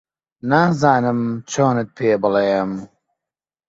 [0.49, 1.19] نازانم
[1.51, 2.71] چۆنت پێ بڵێم